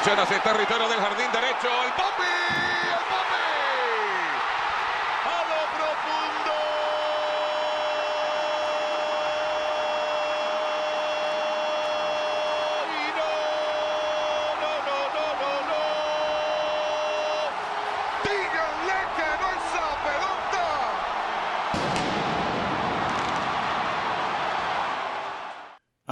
[0.00, 1.68] Dirección hacia el territorio del jardín derecho.
[1.84, 2.22] El Popi.
[2.88, 3.44] El Popi.
[5.26, 6.54] A lo profundo.
[12.96, 13.32] Y no.
[14.62, 15.84] No, no, no, no, no.
[18.24, 20.64] Díganle que no es esa pelota.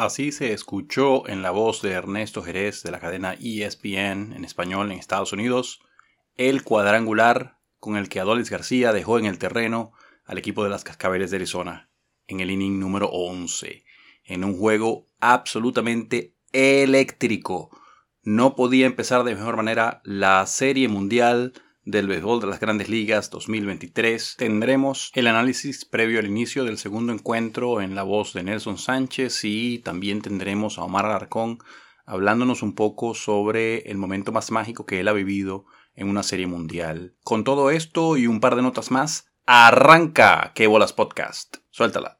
[0.08, 4.90] Así se escuchó en la voz de Ernesto Jerez de la cadena ESPN en español
[4.90, 5.80] en Estados Unidos
[6.38, 9.92] el cuadrangular con el que Adolis García dejó en el terreno
[10.24, 11.90] al equipo de las Cascabeles de Arizona
[12.26, 13.84] en el inning número 11,
[14.24, 17.68] en un juego absolutamente eléctrico.
[18.22, 21.52] No podía empezar de mejor manera la Serie Mundial
[21.88, 24.34] del Béisbol de las Grandes Ligas 2023.
[24.36, 29.42] Tendremos el análisis previo al inicio del segundo encuentro en la voz de Nelson Sánchez
[29.44, 31.58] y también tendremos a Omar Alarcón
[32.04, 35.64] hablándonos un poco sobre el momento más mágico que él ha vivido
[35.94, 37.16] en una serie mundial.
[37.24, 41.56] Con todo esto y un par de notas más, arranca Que Bolas Podcast.
[41.70, 42.17] Suéltala.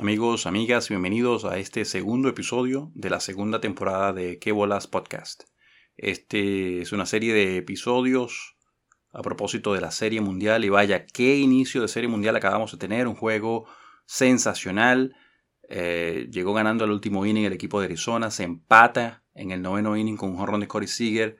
[0.00, 5.42] Amigos, amigas, bienvenidos a este segundo episodio de la segunda temporada de Qué Bolas Podcast.
[5.96, 8.56] Este es una serie de episodios
[9.12, 12.78] a propósito de la Serie Mundial y vaya, qué inicio de Serie Mundial acabamos de
[12.78, 13.66] tener, un juego
[14.06, 15.16] sensacional.
[15.68, 19.96] Eh, llegó ganando el último inning el equipo de Arizona, se empata en el noveno
[19.96, 21.38] inning con un jorrón de Corey Seager,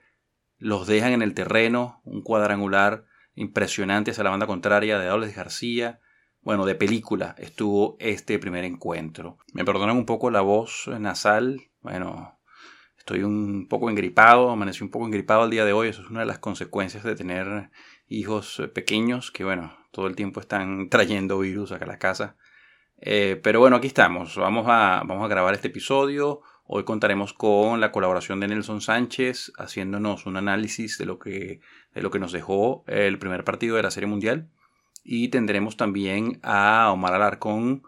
[0.56, 3.04] los dejan en el terreno, un cuadrangular
[3.36, 6.00] impresionante hacia la banda contraria de Adoles García
[6.42, 9.38] bueno, de película estuvo este primer encuentro.
[9.52, 12.38] Me perdonan un poco la voz nasal, bueno,
[12.96, 16.20] estoy un poco engripado, amanecí un poco engripado el día de hoy, eso es una
[16.20, 17.70] de las consecuencias de tener
[18.08, 22.36] hijos pequeños que, bueno, todo el tiempo están trayendo virus acá a la casa.
[23.00, 26.40] Eh, pero bueno, aquí estamos, vamos a, vamos a grabar este episodio.
[26.64, 31.60] Hoy contaremos con la colaboración de Nelson Sánchez haciéndonos un análisis de lo que,
[31.94, 34.50] de lo que nos dejó el primer partido de la Serie Mundial.
[35.10, 37.82] Y tendremos también a Omar Alarcón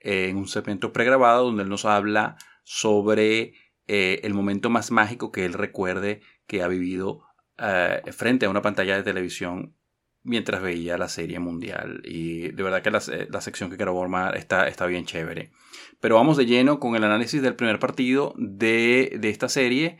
[0.00, 3.54] eh, en un segmento pregrabado donde él nos habla sobre
[3.86, 7.22] eh, el momento más mágico que él recuerde que ha vivido
[7.58, 9.76] eh, frente a una pantalla de televisión
[10.24, 12.02] mientras veía la serie mundial.
[12.04, 15.52] Y de verdad que la, la sección que quiero Omar está, está bien chévere.
[16.00, 19.98] Pero vamos de lleno con el análisis del primer partido de, de esta serie.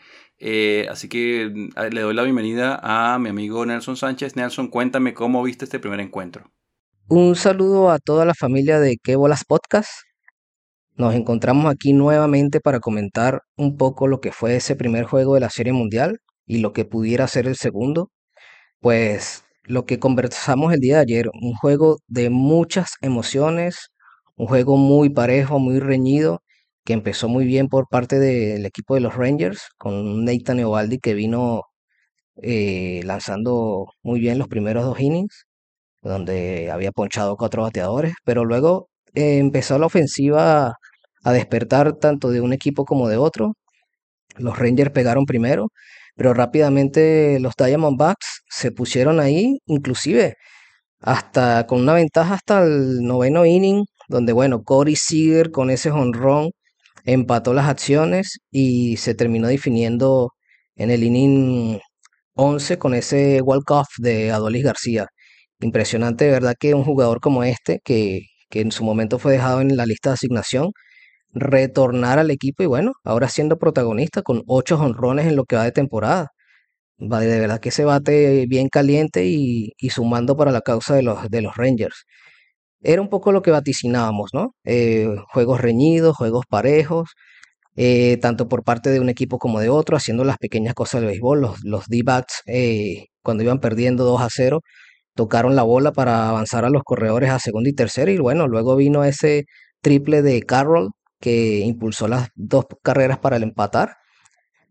[0.91, 4.35] Así que le doy la bienvenida a mi amigo Nelson Sánchez.
[4.35, 6.51] Nelson, cuéntame cómo viste este primer encuentro.
[7.09, 9.91] Un saludo a toda la familia de Qué Bolas Podcast.
[10.97, 15.41] Nos encontramos aquí nuevamente para comentar un poco lo que fue ese primer juego de
[15.41, 18.11] la Serie Mundial y lo que pudiera ser el segundo.
[18.81, 23.91] Pues lo que conversamos el día de ayer, un juego de muchas emociones,
[24.37, 26.43] un juego muy parejo, muy reñido,
[26.85, 31.15] que empezó muy bien por parte del equipo de los Rangers, con Nathan Eovaldi que
[31.15, 31.65] vino
[32.43, 35.47] eh, lanzando muy bien los primeros dos innings
[36.05, 40.77] donde había ponchado cuatro bateadores, pero luego eh, empezó la ofensiva
[41.25, 43.55] a despertar tanto de un equipo como de otro.
[44.39, 45.69] Los Rangers pegaron primero,
[46.17, 50.37] pero rápidamente los Diamondbacks se pusieron ahí, inclusive
[51.01, 56.51] hasta con una ventaja hasta el noveno inning, donde bueno, Corey Seager con ese jonrón
[57.05, 60.33] empató las acciones y se terminó definiendo
[60.77, 61.81] en el inning
[62.35, 65.07] 11 con ese walk-off de Adolis García.
[65.61, 69.61] Impresionante, de verdad, que un jugador como este, que, que en su momento fue dejado
[69.61, 70.73] en la lista de asignación,
[71.33, 75.65] retornar al equipo y bueno, ahora siendo protagonista con ocho honrones en lo que va
[75.65, 76.31] de temporada.
[76.99, 81.29] De verdad que se bate bien caliente y, y, sumando para la causa de los,
[81.31, 82.05] de los Rangers.
[82.83, 84.55] Era un poco lo que vaticinábamos, ¿no?
[84.65, 87.11] Eh, juegos reñidos, juegos parejos,
[87.77, 91.11] eh, tanto por parte de un equipo como de otro, haciendo las pequeñas cosas del
[91.11, 91.41] béisbol.
[91.41, 94.61] Los, los D-backs, eh, cuando iban perdiendo 2 a 0,
[95.15, 98.77] tocaron la bola para avanzar a los corredores a segunda y tercera y bueno, luego
[98.77, 99.45] vino ese
[99.81, 100.91] triple de Carroll
[101.21, 103.97] que impulsó las dos carreras para el empatar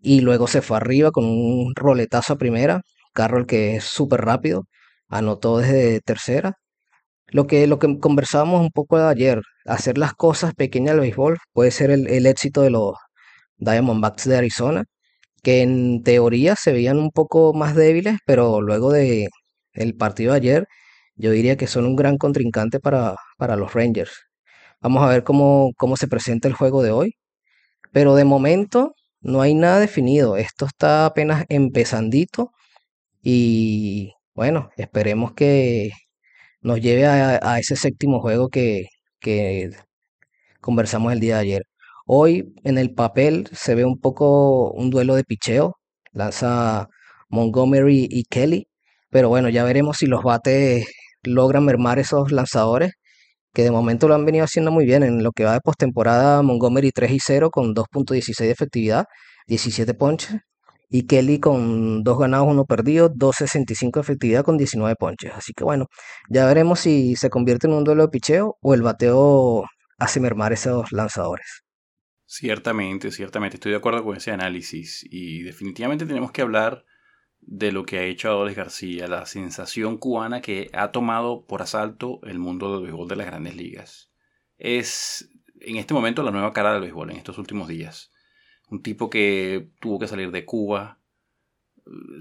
[0.02, 2.82] y luego se fue arriba con un roletazo a primera,
[3.14, 4.66] Carroll que es súper rápido,
[5.10, 6.54] anotó desde tercera.
[7.28, 11.72] Lo que, lo que conversábamos un poco ayer, hacer las cosas pequeñas del béisbol puede
[11.72, 12.96] ser el éxito de los
[13.58, 14.84] Diamondbacks de Arizona,
[15.44, 19.30] que en teoría se veían un poco más débiles, pero luego de,
[19.74, 20.68] el partido de ayer,
[21.16, 24.12] yo diría que son un gran contrincante para, para los Rangers.
[24.82, 27.16] Vamos a ver cómo, cómo se presenta el juego de hoy.
[27.92, 30.38] Pero de momento no hay nada definido.
[30.38, 32.52] Esto está apenas empezandito.
[33.22, 35.92] Y bueno, esperemos que
[36.62, 38.88] nos lleve a, a ese séptimo juego que,
[39.20, 39.72] que
[40.62, 41.64] conversamos el día de ayer.
[42.06, 45.78] Hoy en el papel se ve un poco un duelo de picheo,
[46.12, 46.90] lanza
[47.30, 48.68] Montgomery y Kelly,
[49.14, 50.88] pero bueno, ya veremos si los bates
[51.22, 52.94] logran mermar esos lanzadores,
[53.54, 55.04] que de momento lo han venido haciendo muy bien.
[55.04, 59.06] En lo que va de postemporada, Montgomery 3 y 0 con 2.16 de efectividad,
[59.48, 60.38] 17 ponches.
[60.90, 65.32] Y Kelly con 2 ganados, 1 perdido, 2.65 de efectividad con 19 ponches.
[65.36, 65.86] Así que bueno,
[66.30, 69.66] ya veremos si se convierte en un duelo de picheo o el bateo
[70.00, 71.64] hace mermar esos lanzadores.
[72.26, 76.84] Ciertamente, ciertamente, estoy de acuerdo con ese análisis y definitivamente tenemos que hablar
[77.46, 82.20] de lo que ha hecho Adoles García, la sensación cubana que ha tomado por asalto
[82.24, 84.12] el mundo del béisbol de las grandes ligas.
[84.58, 85.30] Es
[85.60, 88.12] en este momento la nueva cara del béisbol en estos últimos días.
[88.70, 91.00] Un tipo que tuvo que salir de Cuba,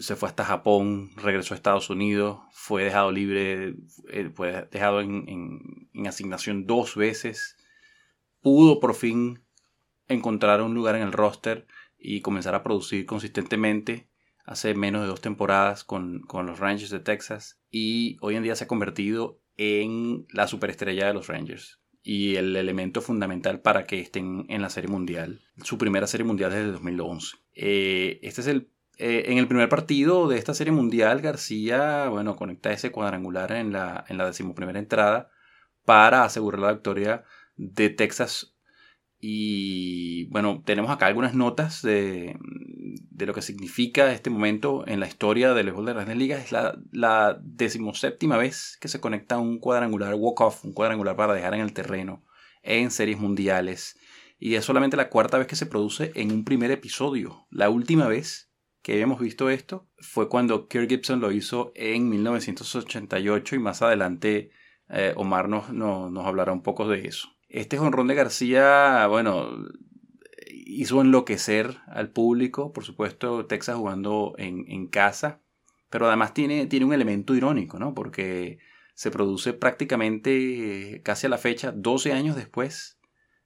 [0.00, 3.76] se fue hasta Japón, regresó a Estados Unidos, fue dejado libre,
[4.08, 7.56] eh, fue dejado en, en asignación dos veces,
[8.40, 9.44] pudo por fin
[10.08, 11.66] encontrar un lugar en el roster
[11.96, 14.08] y comenzar a producir consistentemente
[14.44, 18.64] hace menos de dos temporadas con, los Rangers de Texas y hoy en día se
[18.64, 24.46] ha convertido en la superestrella de los Rangers y el elemento fundamental para que estén
[24.48, 27.36] en la Serie Mundial, su primera Serie Mundial desde 2011.
[27.54, 32.36] Eh, este es el eh, en el primer partido de esta Serie Mundial, García, bueno,
[32.36, 35.30] conecta ese cuadrangular en la, en la decimoprimera entrada
[35.84, 37.24] para asegurar la victoria
[37.56, 38.51] de Texas
[39.24, 42.36] y bueno, tenemos acá algunas notas de,
[43.16, 46.44] lo que significa este momento en la historia del béisbol de las ligas.
[46.44, 51.54] Es la, la decimoséptima vez que se conecta un cuadrangular walk-off, un cuadrangular para dejar
[51.54, 52.24] en el terreno
[52.62, 53.96] en series mundiales.
[54.40, 57.46] Y es solamente la cuarta vez que se produce en un primer episodio.
[57.48, 58.50] La última vez
[58.82, 64.50] que habíamos visto esto fue cuando Kirk Gibson lo hizo en 1988 y más adelante
[64.88, 67.28] eh, Omar nos, nos hablará un poco de eso.
[67.52, 69.68] Este jonrón de García, bueno,
[70.48, 75.42] hizo enloquecer al público, por supuesto, Texas jugando en, casa,
[75.90, 77.92] pero además tiene, tiene un elemento irónico, ¿no?
[77.92, 78.58] Porque
[78.94, 82.98] se produce prácticamente eh, casi a la fecha, 12 años después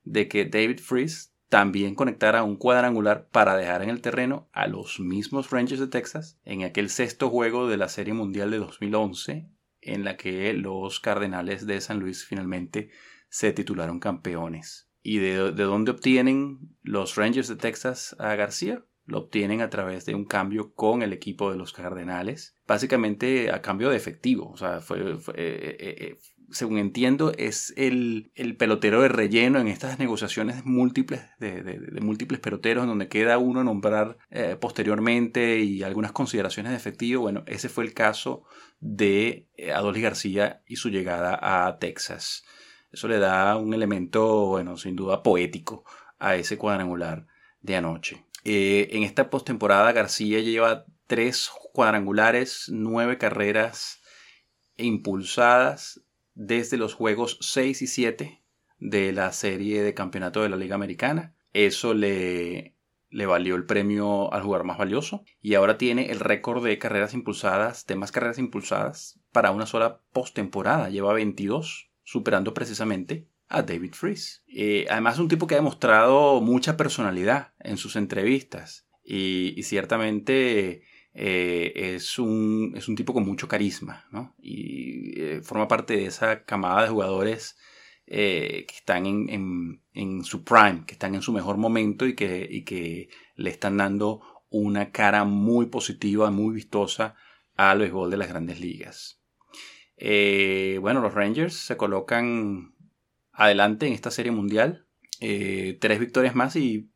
[0.04, 5.00] de que David Freeze también conectara un cuadrangular para dejar en el terreno a los
[5.00, 9.48] mismos Rangers de Texas en aquel sexto juego de la Serie Mundial de 2011
[9.80, 12.90] en la que los Cardenales de San Luis finalmente
[13.28, 14.86] se titularon campeones.
[15.08, 18.84] ¿Y de, dónde obtienen los Rangers de Texas a García?
[19.04, 23.62] Lo obtienen a través de un cambio con el equipo de los Cardenales, básicamente a
[23.62, 24.50] cambio de efectivo.
[24.50, 26.18] O sea, fue, eh, eh, eh,
[26.50, 33.06] según entiendo, es el, pelotero de relleno en estas negociaciones múltiples de, múltiples peloteros, donde
[33.06, 34.18] queda uno nombrar
[34.60, 37.22] posteriormente y algunas consideraciones de efectivo.
[37.22, 38.42] Bueno, ese fue el caso
[38.80, 42.44] de Adolis García y su llegada a Texas.
[42.96, 45.84] Eso le da un elemento, bueno, sin duda poético
[46.18, 47.26] a ese cuadrangular
[47.60, 48.24] de anoche.
[48.42, 54.00] Eh, en esta postemporada García lleva tres cuadrangulares, nueve carreras
[54.78, 56.00] impulsadas
[56.32, 58.42] desde los juegos 6 y 7
[58.78, 61.34] de la serie de campeonato de la Liga Americana.
[61.52, 62.76] Eso le,
[63.10, 67.12] le valió el premio al jugador más valioso y ahora tiene el récord de carreras
[67.12, 70.88] impulsadas, de más carreras impulsadas para una sola postemporada.
[70.88, 74.42] Lleva 22 superando precisamente a David Freeze.
[74.46, 80.84] Eh, además un tipo que ha demostrado mucha personalidad en sus entrevistas y, ciertamente
[81.14, 84.06] eh, es, un, es, un, tipo con mucho carisma
[84.38, 87.58] y eh, forma parte de esa camada de jugadores
[88.06, 92.62] que están en, en, su prime, que están en su mejor momento y que, y
[92.62, 97.16] que le están dando una cara muy positiva, muy vistosa
[97.56, 99.25] al béisbol de las grandes ligas.
[99.96, 102.74] Eh, bueno, los Rangers se colocan
[103.32, 104.86] adelante en esta serie mundial.
[105.20, 106.90] Eh, tres victorias más y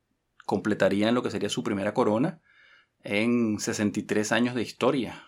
[0.45, 2.40] completarían lo que sería su primera corona
[3.02, 5.25] en 63 años de historia.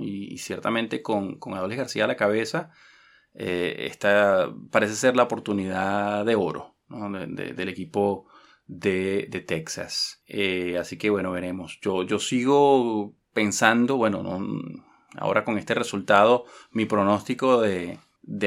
[0.00, 2.70] Y, ciertamente con, con Adolis García a la cabeza,
[3.34, 8.28] eh, esta parece ser la oportunidad de oro del equipo
[8.66, 10.22] de, Texas.
[10.78, 11.80] así que bueno, veremos.
[11.82, 14.38] Yo, yo sigo pensando, bueno, no,
[15.16, 17.98] Ahora con este resultado, mi pronóstico de,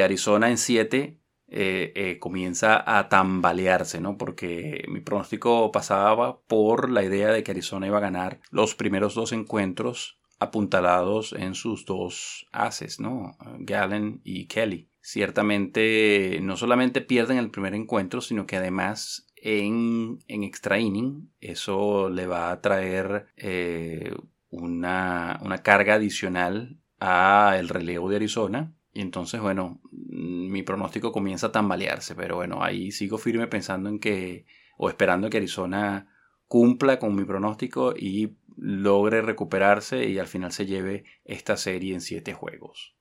[0.01, 1.19] Arizona en 7
[1.49, 4.17] eh, eh, comienza a tambalearse, ¿no?
[4.17, 9.15] Porque mi pronóstico pasaba por la idea de que Arizona iba a ganar los primeros
[9.15, 13.37] dos encuentros apuntalados en sus dos haces, ¿no?
[13.59, 14.89] Gallen y Kelly.
[15.01, 22.09] Ciertamente no solamente pierden el primer encuentro, sino que además en, en extra inning eso
[22.09, 24.13] le va a traer eh,
[24.49, 28.73] una, carga adicional a el relevo de Arizona.
[28.93, 33.89] Y entonces, bueno, mm, mi pronóstico comienza a tambalearse, pero bueno, ahí sigo firme pensando
[33.89, 34.45] en que,
[34.77, 36.07] o esperando que Arizona
[36.47, 42.01] cumpla con mi pronóstico y logre recuperarse y al final se lleve esta serie en
[42.01, 42.95] siete juegos.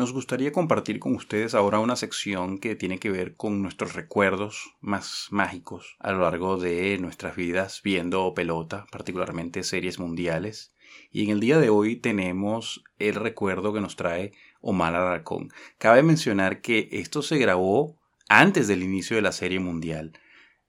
[0.00, 4.74] Nos gustaría compartir con ustedes ahora una sección que tiene que ver con nuestros recuerdos
[4.80, 10.74] más mágicos a lo largo de nuestras vidas viendo pelota, particularmente series mundiales.
[11.12, 15.52] Y en el día de hoy tenemos el recuerdo que nos trae Omar Alarcón.
[15.76, 20.18] Cabe mencionar que esto se grabó antes del inicio de la serie mundial.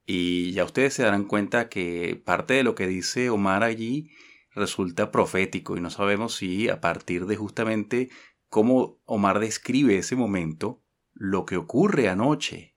[0.05, 4.11] Y ya ustedes se darán cuenta que parte de lo que dice Omar allí
[4.53, 8.09] resulta profético y no sabemos si a partir de justamente
[8.51, 12.75] cómo Omar describe ese momento, lo que ocurre anoche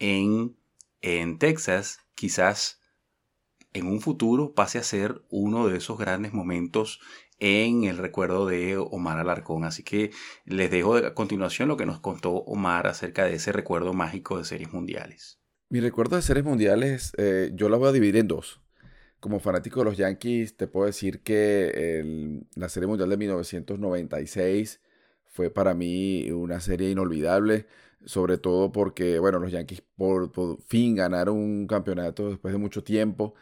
[0.00, 0.56] en,
[1.00, 2.80] en Texas, quizás
[3.72, 6.98] en un futuro pase a ser uno de esos grandes momentos
[7.38, 9.62] en el recuerdo de Omar Alarcón.
[9.62, 10.10] Así que
[10.44, 14.44] les dejo a continuación lo que nos contó Omar acerca de ese recuerdo mágico de
[14.44, 15.38] series mundiales.
[15.68, 18.60] Mi recuerdo de series mundiales, eh, yo la voy a dividir en dos.
[19.20, 24.80] Como fanático de los Yankees, te puedo decir que la Serie Mundial de 1996
[25.32, 27.66] fue para mí una serie inolvidable,
[28.04, 30.30] sobre todo porque, bueno, los Yankees por,
[30.62, 33.34] fin ganaron un campeonato después de mucho tiempo,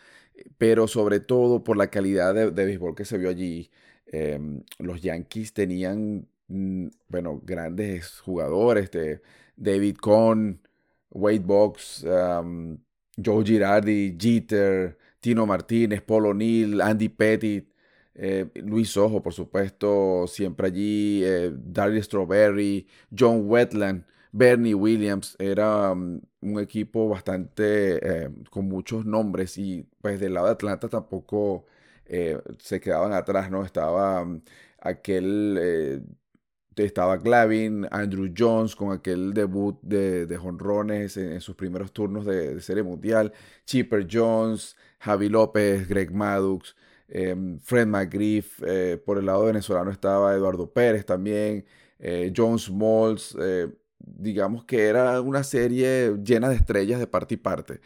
[0.59, 3.71] pero sobre todo por la calidad de, béisbol que se vio allí.
[4.07, 9.21] Em, los Yankees tenían, mm, bueno, grandes jugadores, de
[9.57, 10.61] David Cohn,
[11.11, 12.05] Wade Box,
[13.25, 17.70] Joe Girardi, Jeter, Tino Martínez, Paul O'Neill, Andy Pettit,
[18.23, 21.53] eh, Luis Ojo, por supuesto, siempre allí, eh,
[22.03, 22.87] Strawberry,
[23.19, 30.21] John Wetland, Bernie Williams, era um, un equipo bastante eh, con muchos nombres y pues
[30.21, 31.65] del lado de Atlanta tampoco
[32.05, 33.65] eh, se quedaban atrás, ¿no?
[33.65, 34.43] Estaba um,
[34.81, 36.05] aquel,
[36.77, 42.55] estaba Glavin, Andrew Jones con aquel debut de, de jonrones en, sus primeros turnos de,
[42.55, 43.33] de Serie Mundial,
[43.65, 46.75] Chipper Jones, Javi López, Greg Maddux.
[47.13, 51.65] Em, Fred McGriff, eh, por el lado venezolano estaba Eduardo Pérez también,
[51.99, 57.37] eh, John Smalls, eh, digamos que era una serie llena de estrellas de parte y
[57.39, 57.81] parte.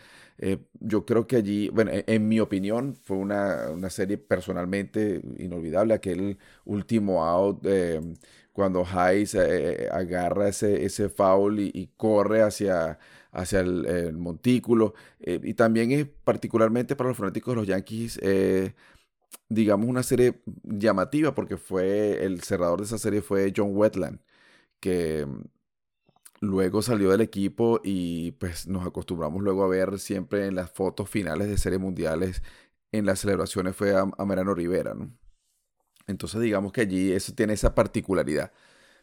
[0.80, 5.94] yo creo que allí, bueno, e, en, mi opinión, fue una, serie personalmente inolvidable.
[5.94, 7.64] Aquel último out,
[8.52, 9.34] cuando Hayes
[9.92, 12.98] agarra ese, ese foul y, corre hacia,
[13.32, 14.94] hacia el, montículo.
[15.20, 18.18] y también es particularmente para los fanáticos de los Yankees
[19.54, 24.20] digamos, una serie llamativa porque fue el cerrador de esa serie fue John Wetland,
[24.80, 25.44] que mm,
[26.40, 31.10] luego salió del equipo y pues nos acostumbramos luego a ver siempre en las fotos
[31.10, 32.42] finales de series mundiales,
[32.92, 35.12] en las celebraciones fue a, Merano Rivera, ¿no?
[36.06, 38.52] Entonces digamos que allí eso tiene esa particularidad.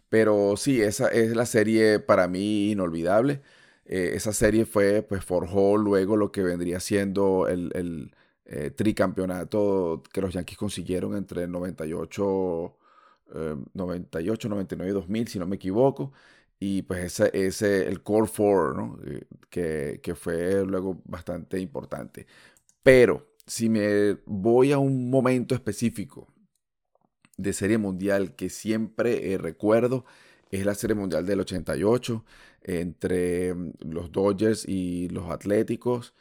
[0.10, 3.42] Pero sí, esa es la serie para mí inolvidable.
[3.86, 8.12] Eh, esa serie fue, pues forjó luego lo que vendría siendo el
[8.54, 12.78] eh, tricampeonato que los Yankees consiguieron entre el 98,
[13.74, 16.12] 98, 99 y 2000, si no me equivoco.
[16.60, 19.00] Y pues ese, ese el Core Four, ¿no?
[19.06, 22.28] Eh, que, que fue luego bastante importante.
[22.84, 26.28] Pero si me voy a un momento específico
[27.38, 30.06] de Serie Mundial que siempre eh, recuerdo,
[30.52, 32.26] es la Serie Mundial del 88
[32.64, 36.14] entre mm, los Dodgers y los Atléticos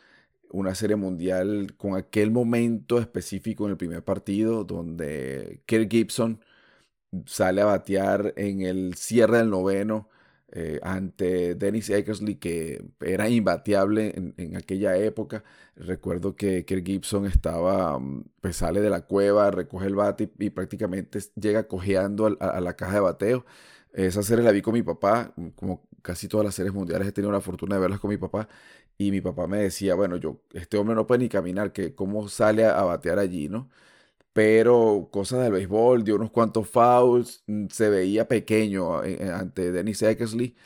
[0.53, 6.41] una serie mundial con aquel momento específico en el primer partido donde Kirk Gibson
[7.27, 10.09] sale a batear en el cierre del noveno
[10.53, 15.45] eh, ante Dennis Eckersley que era imbateable en, aquella época.
[15.77, 20.51] Recuerdo que Kirk Gibson estaba, mm, pues sale de la cueva, recoge el bate y,
[20.51, 23.47] prácticamente llega cojeando a, la caja de bateo.
[23.93, 27.33] Esa serie la vi con mi papá, como casi todas las series mundiales he tenido
[27.33, 28.49] la fortuna de verlas con mi papá
[29.01, 32.29] y mi papá me decía, bueno, yo, este hombre no puede ni caminar, que cómo
[32.29, 33.71] sale a, batear allí, ¿no?
[34.33, 39.73] Pero cosas del béisbol, dio unos cuantos fouls, mm, se veía pequeño eh, eh, ante
[39.73, 40.57] Dennis Eckersley.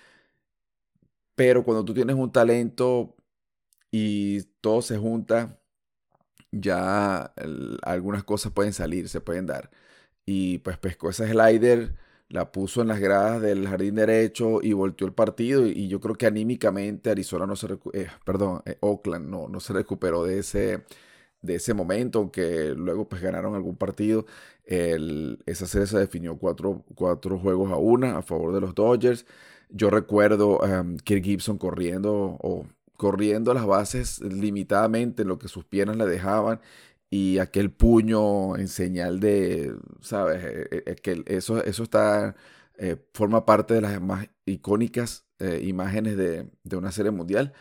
[1.34, 3.16] Pero cuando tú tienes un talento
[3.90, 5.60] y todo se junta,
[6.52, 7.34] ya
[7.82, 9.70] algunas cosas pueden salir, se pueden dar.
[10.26, 11.96] Y pues pescó ese slider
[12.28, 16.16] la puso en las gradas del jardín derecho y volteó el partido y, yo creo
[16.16, 20.84] que anímicamente Arizona no se eh, perdón, eh, Oakland no, no se recuperó de ese,
[21.42, 24.26] de ese momento, aunque luego pues ganaron algún partido.
[24.64, 29.26] El, esa serie se definió cuatro, cuatro, juegos a una a favor de los Dodgers.
[29.70, 32.66] Yo recuerdo um, Kirk Gibson corriendo o
[32.96, 36.60] corriendo las bases limitadamente en lo que sus piernas le dejaban
[37.14, 40.42] y aquel puño en señal de, ¿sabes?
[40.44, 42.34] Eh, eh, que eso, eso está,
[43.12, 45.24] forma parte de las más icónicas
[45.62, 47.52] imágenes de, de, una serie mundial.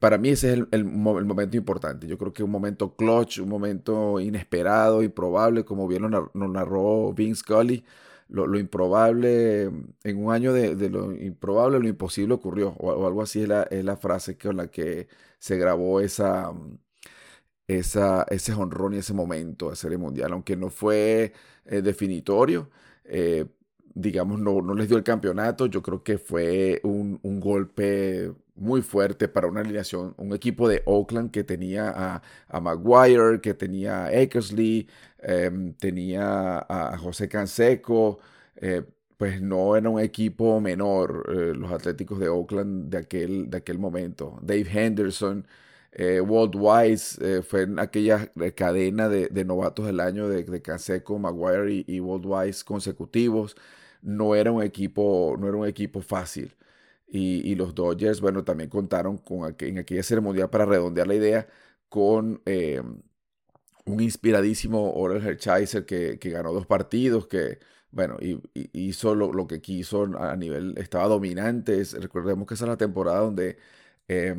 [0.00, 2.08] para mí ese es el, el, momento importante.
[2.08, 7.40] Yo creo que un momento clutch, un momento inesperado, improbable, como bien lo, narró Vince
[7.42, 7.84] Scully
[8.28, 9.64] lo, improbable,
[10.04, 13.84] en un año de, lo improbable, lo imposible ocurrió, o, algo así es la, es
[13.84, 15.06] la, frase con la que
[15.38, 16.52] se grabó esa,
[17.78, 21.32] esa, ese honrón y ese momento de Serie Mundial, aunque no fue
[21.66, 22.70] eh, definitorio.
[23.04, 23.46] Eh,
[23.94, 25.66] digamos, no, no, les dio el campeonato.
[25.66, 30.82] Yo creo que fue un, un, golpe muy fuerte para una alineación, un equipo de
[30.86, 34.88] Oakland que tenía a, a Maguire, que tenía a Eckersley,
[35.22, 38.18] Em, tenía a José Canseco,
[38.56, 38.82] eh,
[39.16, 43.78] pues no era un equipo menor, eh, los Atléticos de Oakland de aquel, de aquel
[43.78, 44.38] momento.
[44.42, 45.46] Dave Henderson,
[45.92, 51.84] eh, Walt Wise, fue en aquella cadena de, novatos del año de, Canseco, Maguire y,
[51.86, 53.56] y, Walt Wise consecutivos.
[54.02, 56.54] No era un equipo, no era un equipo fácil.
[57.14, 61.48] Y, los Dodgers, bueno, también contaron con en aquella serie mundial para redondear la idea
[61.90, 63.02] con em,
[63.84, 67.58] un inspiradísimo Oral Hershiser que, ganó dos partidos, que
[67.90, 68.40] bueno, y,
[68.72, 71.82] hizo lo, que quiso a nivel, estaba dominante.
[72.00, 73.58] recordemos que esa es la temporada donde
[74.08, 74.34] eh,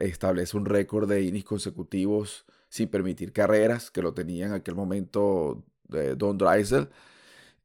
[0.00, 5.64] establece un récord de innings consecutivos sin permitir carreras, que lo tenía en aquel momento
[5.88, 6.88] de Don Dreisel.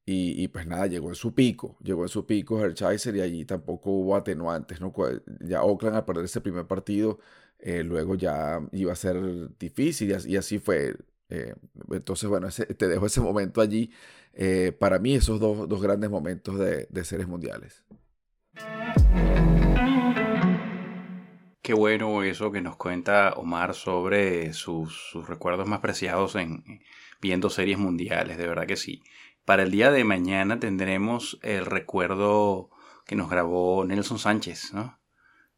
[0.07, 3.89] Y, pues nada, llegó en su pico, llegó en su pico Hershiser y allí tampoco
[3.89, 4.93] hubo atenuantes, ¿no?
[5.41, 7.19] Ya Oakland al perder ese primer partido
[7.59, 9.17] eh, luego ya iba a ser
[9.57, 10.95] difícil y así, fue.
[11.29, 11.55] Eh,
[11.91, 13.91] entonces, bueno, te dejo ese momento allí.
[14.33, 17.83] Eh, para mí, esos dos, dos grandes momentos de, de, seres mundiales.
[21.65, 26.63] Qué bueno eso que nos cuenta Omar sobre sus, recuerdos más preciados en
[27.19, 29.01] viendo series mundiales, de verdad que sí.
[29.45, 32.69] Para el día de mañana tendremos el recuerdo
[33.07, 34.99] que nos grabó Nelson Sánchez, ¿no?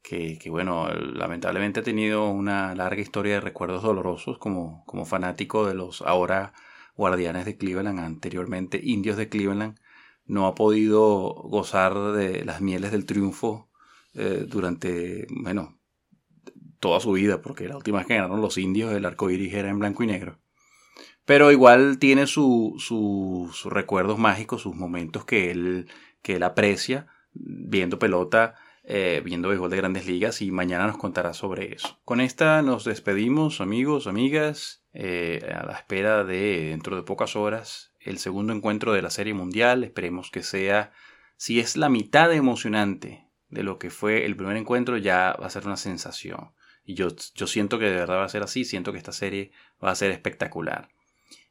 [0.02, 5.74] que, bueno, lamentablemente ha tenido una larga historia de recuerdos dolorosos como, como fanático de
[5.74, 6.54] los ahora
[6.96, 9.78] guardianes de Cleveland, anteriormente indios de Cleveland,
[10.26, 13.68] no ha podido gozar de las mieles del triunfo
[14.14, 15.77] eh, durante, bueno,
[16.80, 19.70] toda su vida, porque la última vez que ganaron los indios el arco iris era
[19.70, 20.40] en blanco y negro.
[21.26, 25.90] Pero igual tiene sus recuerdos mágicos, sus momentos que él,
[26.22, 28.56] que él aprecia viendo pelota
[28.90, 32.00] eh, viendo béisbol de grandes ligas y mañana nos contará sobre eso.
[32.06, 37.92] Con esta nos despedimos amigos, amigas, eh, a la espera de dentro de pocas horas
[38.00, 39.84] el segundo encuentro de la Serie Mundial.
[39.84, 40.94] Esperemos que sea,
[41.36, 45.50] si es la mitad emocionante de lo que fue el primer encuentro, ya va a
[45.50, 46.54] ser una sensación.
[46.88, 49.52] Y yo, yo siento que de verdad va a ser así, siento que esta serie
[49.84, 50.90] va a ser espectacular.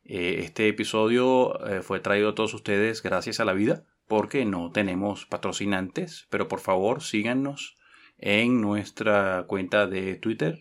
[0.02, 5.26] Eh, este episodio fue traído a todos ustedes gracias a la vida porque no tenemos
[5.26, 7.76] patrocinantes, pero por favor síganos
[8.18, 10.60] en nuestra cuenta de Twitter,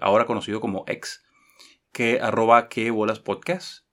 [0.00, 1.24] ahora conocido como X,
[1.92, 3.84] que arroba que bolas podcast.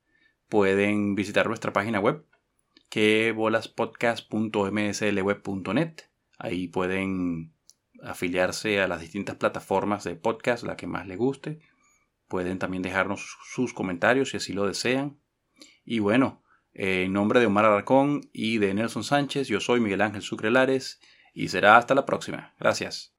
[0.48, 2.26] Pueden visitar nuestra página web,
[2.90, 5.94] que bolaspodcast.mslweb.net.
[6.38, 7.54] Ahí pueden
[8.02, 11.60] afiliarse a las distintas plataformas de podcast, la que más les guste.
[12.28, 15.18] Pueden también dejarnos sus comentarios si así lo desean.
[15.84, 16.42] Y bueno,
[16.74, 21.00] en nombre de Omar Alarcón y de Nelson Sánchez, yo soy Miguel Ángel Sucre Lares
[21.34, 22.54] y será hasta la próxima.
[22.58, 23.14] Gracias.